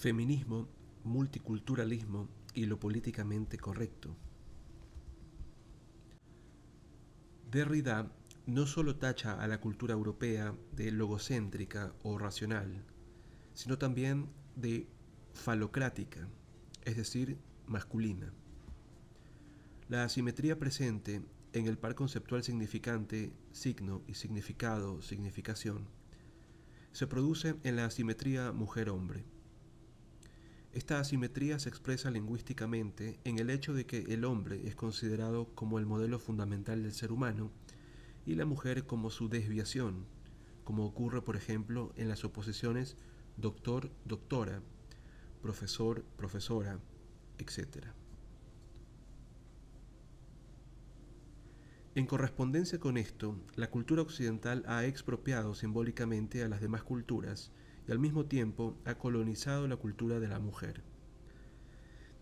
Feminismo, 0.00 0.66
multiculturalismo 1.04 2.30
y 2.54 2.64
lo 2.64 2.80
políticamente 2.80 3.58
correcto. 3.58 4.16
Derrida 7.50 8.10
no 8.46 8.64
solo 8.64 8.96
tacha 8.96 9.38
a 9.38 9.46
la 9.46 9.60
cultura 9.60 9.92
europea 9.92 10.54
de 10.72 10.90
logocéntrica 10.90 11.92
o 12.02 12.16
racional, 12.16 12.82
sino 13.52 13.76
también 13.76 14.30
de 14.56 14.88
falocrática, 15.34 16.26
es 16.86 16.96
decir, 16.96 17.36
masculina. 17.66 18.32
La 19.90 20.04
asimetría 20.04 20.58
presente 20.58 21.20
en 21.52 21.66
el 21.66 21.76
par 21.76 21.94
conceptual 21.94 22.42
significante, 22.42 23.34
signo 23.52 24.00
y 24.06 24.14
significado, 24.14 25.02
significación, 25.02 25.88
se 26.92 27.06
produce 27.06 27.56
en 27.64 27.76
la 27.76 27.84
asimetría 27.84 28.50
mujer-hombre. 28.52 29.26
Esta 30.72 31.00
asimetría 31.00 31.58
se 31.58 31.68
expresa 31.68 32.12
lingüísticamente 32.12 33.18
en 33.24 33.40
el 33.40 33.50
hecho 33.50 33.74
de 33.74 33.86
que 33.86 34.04
el 34.14 34.24
hombre 34.24 34.68
es 34.68 34.76
considerado 34.76 35.46
como 35.56 35.80
el 35.80 35.86
modelo 35.86 36.20
fundamental 36.20 36.84
del 36.84 36.92
ser 36.92 37.10
humano 37.10 37.50
y 38.24 38.36
la 38.36 38.46
mujer 38.46 38.86
como 38.86 39.10
su 39.10 39.28
desviación, 39.28 40.06
como 40.62 40.86
ocurre 40.86 41.22
por 41.22 41.36
ejemplo 41.36 41.92
en 41.96 42.08
las 42.08 42.24
oposiciones 42.24 42.96
doctor-doctora, 43.36 44.62
profesor-profesora, 45.42 46.78
etc. 47.38 47.86
En 51.96 52.06
correspondencia 52.06 52.78
con 52.78 52.96
esto, 52.96 53.36
la 53.56 53.70
cultura 53.70 54.02
occidental 54.02 54.62
ha 54.68 54.84
expropiado 54.84 55.56
simbólicamente 55.56 56.44
a 56.44 56.48
las 56.48 56.60
demás 56.60 56.84
culturas 56.84 57.50
y 57.90 57.92
al 57.92 57.98
mismo 57.98 58.24
tiempo 58.24 58.78
ha 58.84 58.94
colonizado 58.94 59.66
la 59.66 59.74
cultura 59.74 60.20
de 60.20 60.28
la 60.28 60.38
mujer. 60.38 60.84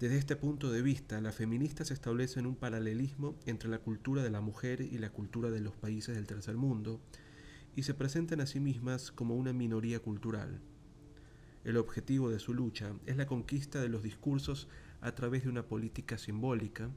Desde 0.00 0.16
este 0.16 0.34
punto 0.34 0.72
de 0.72 0.80
vista, 0.80 1.20
las 1.20 1.34
feministas 1.34 1.91
establecen 1.91 2.47
un 2.47 2.56
paralelismo 2.56 3.36
entre 3.44 3.69
la 3.69 3.78
cultura 3.78 4.22
de 4.22 4.30
la 4.30 4.41
mujer 4.41 4.80
y 4.80 4.97
la 4.97 5.10
cultura 5.10 5.50
de 5.50 5.60
los 5.60 5.77
países 5.77 6.14
del 6.14 6.27
tercer 6.27 6.56
mundo 6.56 7.02
y 7.77 7.83
se 7.83 7.92
presentan 7.92 8.41
a 8.41 8.47
sí 8.47 8.60
mismas 8.60 9.12
como 9.12 9.36
una 9.36 9.52
minoría 9.52 10.00
cultural. 10.00 10.62
El 11.64 11.77
objetivo 11.77 12.30
de 12.30 12.38
su 12.38 12.55
lucha 12.55 12.94
es 13.05 13.19
la 13.19 13.27
conquista 13.27 13.78
de 13.82 13.91
los 13.91 14.03
discursos 14.03 14.69
a 15.03 15.14
través 15.14 15.42
de 15.42 15.50
una 15.50 15.66
política 15.66 16.16
simbólica, 16.16 16.88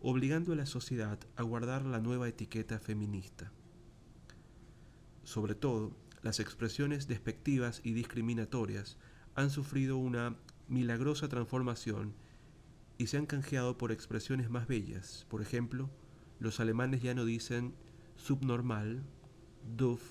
obligando 0.00 0.52
a 0.52 0.56
la 0.56 0.66
sociedad 0.66 1.18
a 1.34 1.42
guardar 1.42 1.84
la 1.84 1.98
nueva 1.98 2.28
etiqueta 2.28 2.78
feminista. 2.78 3.50
Sobre 5.24 5.56
todo, 5.56 6.05
las 6.26 6.40
expresiones 6.40 7.06
despectivas 7.06 7.80
y 7.84 7.92
discriminatorias 7.92 8.98
han 9.36 9.48
sufrido 9.48 9.96
una 9.96 10.36
milagrosa 10.66 11.28
transformación 11.28 12.16
y 12.98 13.06
se 13.06 13.16
han 13.16 13.26
canjeado 13.26 13.78
por 13.78 13.92
expresiones 13.92 14.50
más 14.50 14.66
bellas. 14.66 15.24
Por 15.30 15.40
ejemplo, 15.40 15.88
los 16.40 16.58
alemanes 16.58 17.00
ya 17.00 17.14
no 17.14 17.24
dicen 17.24 17.76
subnormal, 18.16 19.04
doof, 19.76 20.02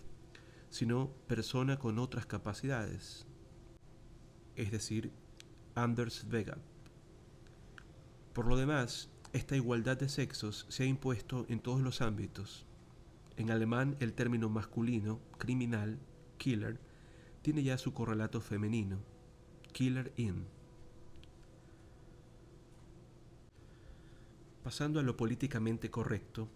sino 0.69 1.09
persona 1.27 1.79
con 1.79 1.99
otras 1.99 2.25
capacidades, 2.25 3.27
es 4.55 4.71
decir, 4.71 5.11
Anders 5.75 6.29
Vega. 6.29 6.57
Por 8.31 8.47
lo 8.47 8.55
demás, 8.55 9.09
esta 9.33 9.57
igualdad 9.57 9.97
de 9.97 10.07
sexos 10.07 10.65
se 10.69 10.83
ha 10.83 10.85
impuesto 10.85 11.45
en 11.49 11.59
todos 11.59 11.81
los 11.81 11.99
ámbitos, 11.99 12.65
en 13.37 13.51
alemán 13.51 13.95
el 13.99 14.13
término 14.13 14.49
masculino, 14.49 15.19
criminal, 15.37 15.99
killer, 16.37 16.79
tiene 17.41 17.63
ya 17.63 17.77
su 17.77 17.93
correlato 17.93 18.41
femenino, 18.41 18.99
killer 19.71 20.13
in. 20.17 20.45
Pasando 24.63 24.99
a 24.99 25.03
lo 25.03 25.15
políticamente 25.15 25.91
correcto, 25.91 26.49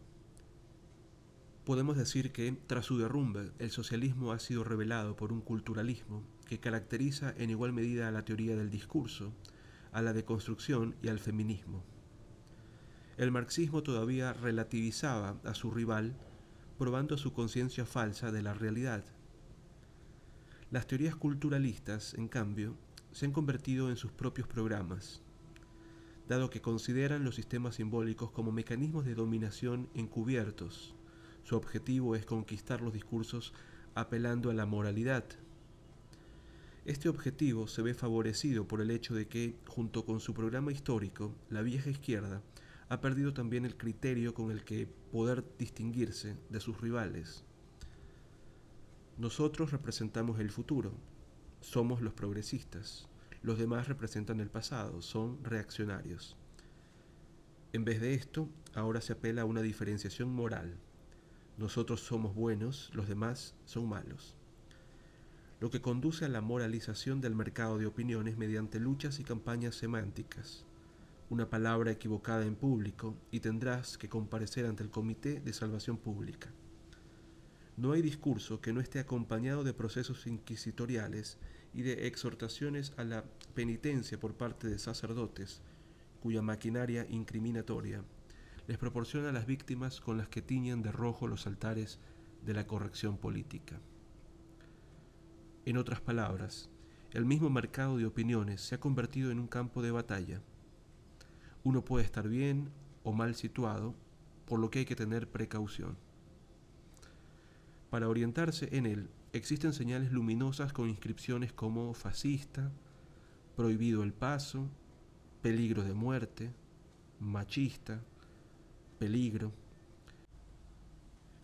podemos 1.64 1.96
decir 1.96 2.31
que 2.31 2.52
tras 2.66 2.86
su 2.86 2.98
derrumbe 2.98 3.52
el 3.59 3.70
socialismo 3.70 4.32
ha 4.32 4.40
sido 4.40 4.64
revelado 4.64 5.16
por 5.16 5.32
un 5.32 5.42
culturalismo 5.42 6.24
que 6.48 6.59
caracteriza 6.59 7.36
en 7.38 7.52
igual 7.52 7.74
medida 7.74 8.08
a 8.08 8.12
la 8.12 8.26
teoría 8.26 8.56
del 8.56 8.72
discurso, 8.72 9.32
a 9.92 10.02
la 10.02 10.14
deconstrucción 10.14 10.96
y 11.03 11.09
al 11.09 11.20
feminismo. 11.20 11.84
El 13.18 13.32
marxismo 13.32 13.84
todavía 13.84 14.34
relativizaba 14.34 15.40
a 15.44 15.53
su 15.53 15.70
rival 15.70 16.16
probando 16.79 17.17
su 17.17 17.34
conciencia 17.34 17.85
falsa 17.85 18.31
de 18.31 18.41
la 18.41 18.53
realidad. 18.53 19.03
Las 20.72 20.88
teorías 20.88 21.13
culturalistas, 21.13 22.13
en 22.13 22.29
cambio, 22.29 22.73
se 23.12 23.25
han 23.25 23.34
convertido 23.34 23.90
en 23.90 23.97
sus 23.97 24.13
propios 24.13 24.47
programas, 24.47 25.22
dado 26.29 26.50
que 26.50 26.62
consideran 26.62 27.25
los 27.25 27.35
sistemas 27.35 27.75
simbólicos 27.75 28.31
como 28.31 28.53
mecanismos 28.53 29.03
de 29.03 29.13
dominación 29.13 29.90
encubiertos. 29.94 30.95
Su 31.44 31.57
objetivo 31.57 32.16
es 32.16 32.25
conquistar 32.25 32.79
los 32.79 32.94
discursos 32.94 33.53
apelando 33.94 34.50
a 34.50 34.53
la 34.53 34.66
moralidad. 34.66 35.25
Este 36.85 37.09
objetivo 37.09 37.67
se 37.67 37.81
ve 37.81 37.94
favorecido 37.94 38.69
por 38.69 38.79
el 38.79 38.91
hecho 38.91 39.13
de 39.13 39.28
que, 39.28 39.57
junto 39.67 40.06
con 40.06 40.22
su 40.22 40.34
programa 40.34 40.72
histórico, 40.72 41.35
la 41.50 41.61
vieja 41.61 41.90
izquierda 41.90 42.41
ha 42.90 43.02
perdido 43.02 43.34
también 43.34 43.66
el 43.66 43.78
criterio 43.78 44.34
con 44.34 44.50
el 44.50 44.64
que 44.64 44.88
poder 45.12 45.46
distinguirse 45.60 46.36
de 46.50 46.60
sus 46.60 46.82
rivales. 46.82 47.46
Nosotros 49.18 49.72
representamos 49.72 50.40
el 50.40 50.50
futuro, 50.50 50.92
somos 51.62 52.02
los 52.02 52.14
progresistas, 52.14 53.08
los 53.44 53.60
demás 53.60 53.88
representan 53.88 54.40
el 54.40 54.50
pasado, 54.50 55.04
son 55.04 55.44
reaccionarios. 55.44 56.36
En 57.74 57.86
vez 57.86 58.02
de 58.02 58.16
esto, 58.16 58.50
ahora 58.74 59.02
se 59.02 59.14
apela 59.14 59.44
a 59.44 59.46
una 59.46 59.62
diferenciación 59.62 60.34
moral. 60.34 60.76
Nosotros 61.58 62.02
somos 62.02 62.34
buenos, 62.34 62.90
los 62.94 63.08
demás 63.08 63.54
son 63.66 63.88
malos. 63.88 64.36
Lo 65.60 65.70
que 65.70 65.82
conduce 65.82 66.26
a 66.26 66.30
la 66.30 66.42
moralización 66.42 67.22
del 67.22 67.36
mercado 67.36 67.78
de 67.78 67.86
opiniones 67.86 68.38
mediante 68.38 68.80
luchas 68.80 69.20
y 69.20 69.24
campañas 69.24 69.76
semánticas 69.76 70.66
una 71.29 71.50
palabra 71.50 71.91
equivocada 71.91 72.44
en 72.45 72.56
público 72.56 73.16
y 73.29 73.40
tendrás 73.40 73.97
que 73.97 74.09
comparecer 74.09 74.66
ante 74.66 74.84
el 74.84 74.90
Comité 74.90 75.40
de 75.40 75.53
Salvación 75.53 75.97
Pública. 75.97 76.50
No 77.78 77.91
hay 77.91 78.01
discurso 78.01 78.62
que 78.62 78.73
no 78.73 78.81
esté 78.81 79.00
acompañado 79.00 79.63
de 79.63 79.73
procesos 79.73 80.25
inquisitoriales 80.25 81.38
y 81.73 81.84
de 81.84 82.07
exhortaciones 82.07 82.94
a 82.97 83.03
la 83.03 83.23
penitencia 83.53 84.19
por 84.19 84.34
parte 84.35 84.67
de 84.67 84.79
sacerdotes, 84.79 85.62
cuya 86.19 86.41
maquinaria 86.41 87.06
incriminatoria 87.09 88.03
les 88.67 88.78
proporciona 88.78 89.29
a 89.29 89.31
las 89.31 89.46
víctimas 89.46 90.01
con 90.01 90.17
las 90.17 90.28
que 90.29 90.41
tiñen 90.41 90.81
de 90.81 90.91
rojo 90.91 91.28
los 91.28 91.46
altares 91.46 92.00
de 92.44 92.53
la 92.53 92.66
corrección 92.66 93.17
política. 93.17 93.79
En 95.66 95.78
otras 95.78 96.01
palabras, 96.01 96.69
el 97.11 97.25
mismo 97.25 97.50
mercado 97.50 97.97
de 97.97 98.06
opiniones 98.06 98.61
se 98.61 98.75
ha 98.75 98.79
convertido 98.79 99.31
en 99.31 99.40
un 99.40 99.47
campo 99.47 99.81
de 99.81 99.91
batalla 99.91 100.41
uno 101.64 101.84
puede 101.84 102.06
estar 102.06 102.28
bien 102.28 102.70
o 103.03 103.14
mal 103.14 103.36
situado, 103.36 103.96
por 104.46 104.59
lo 104.59 104.70
que 104.70 104.80
hay 104.80 104.86
que 104.86 104.96
tener 104.96 105.30
precaución. 105.30 105.97
Para 107.90 108.08
orientarse 108.08 108.70
en 108.72 108.86
él 108.86 109.09
existen 109.34 109.74
señales 109.74 110.12
luminosas 110.12 110.74
con 110.74 110.90
inscripciones 110.90 111.53
como 111.53 111.94
fascista, 111.94 112.72
prohibido 113.56 114.03
el 114.03 114.14
paso, 114.14 114.70
peligro 115.42 115.84
de 115.84 115.94
muerte, 115.94 116.53
machista, 117.20 118.02
peligro. 118.97 119.52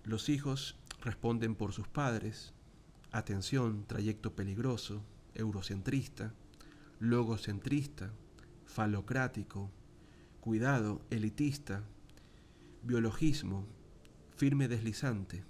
Los 0.03 0.29
hijos 0.29 0.77
responden 1.01 1.56
por 1.56 1.73
sus 1.73 1.88
padres, 1.88 2.53
atención, 3.12 3.85
trayecto 3.85 4.35
peligroso, 4.35 5.03
eurocentrista, 5.33 6.33
logocentrista, 7.00 8.12
falocrático, 8.65 9.69
cuidado 10.45 11.01
elitista, 11.09 11.81
biologismo, 12.83 13.65
firme 14.36 14.68
deslizante. 14.68 15.44